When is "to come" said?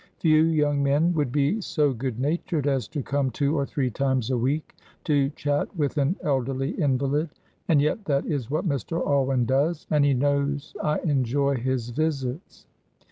2.87-3.29